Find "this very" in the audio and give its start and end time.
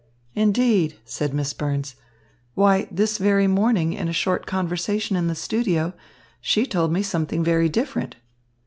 2.89-3.45